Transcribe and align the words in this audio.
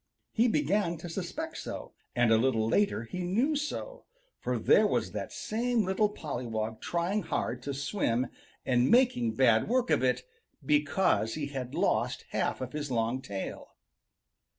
He 0.31 0.47
began 0.47 0.97
to 0.97 1.07
suspect 1.09 1.59
so, 1.59 1.93
and 2.15 2.31
a 2.31 2.37
little 2.39 2.67
later 2.67 3.03
he 3.03 3.19
knew 3.21 3.55
so, 3.55 4.05
for 4.39 4.57
there 4.57 4.87
was 4.87 5.11
that 5.11 5.31
same 5.31 5.85
little 5.85 6.09
pollywog 6.09 6.81
trying 6.81 7.21
hard 7.21 7.61
to 7.61 7.73
swim 7.75 8.25
and 8.65 8.89
making 8.89 9.35
bad 9.35 9.67
work 9.69 9.91
of 9.91 10.03
it, 10.03 10.23
because 10.65 11.35
he 11.35 11.49
had 11.53 11.75
lost 11.75 12.25
half 12.31 12.61
of 12.61 12.73
his 12.73 12.89
long 12.89 13.21
tail. 13.21 13.75